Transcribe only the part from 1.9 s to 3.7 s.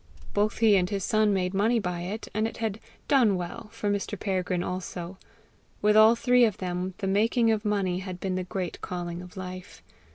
it, and it had "done well"